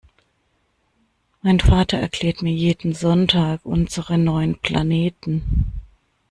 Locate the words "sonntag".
2.95-3.59